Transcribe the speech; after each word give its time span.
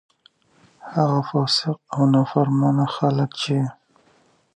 هغه 0.93 1.19
فاسق 1.29 1.77
او 1.93 2.01
نا 2.13 2.21
فرمانه 2.31 2.85
خلک 2.95 3.29
چې: 3.41 3.57